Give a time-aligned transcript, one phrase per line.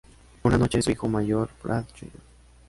[0.41, 2.09] Una noche, su hijo mayor Brad, Jr.